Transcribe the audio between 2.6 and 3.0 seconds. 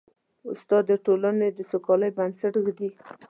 ږدي.